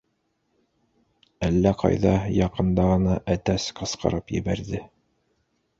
Әллә 1.49 1.73
ҡайҙа 1.83 2.15
яҡында 2.39 2.89
ғына 2.95 3.21
әтәс 3.39 3.71
ҡысҡырып 3.83 4.37
ебәрҙе. 4.39 4.83